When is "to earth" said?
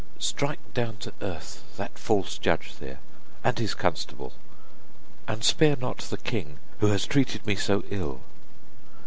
0.97-1.63